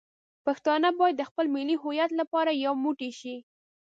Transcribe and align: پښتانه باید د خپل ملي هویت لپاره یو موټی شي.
پښتانه 0.45 0.89
باید 0.99 1.15
د 1.19 1.23
خپل 1.29 1.45
ملي 1.55 1.75
هویت 1.83 2.11
لپاره 2.19 2.51
یو 2.65 2.73
موټی 2.83 3.11
شي. 3.19 3.35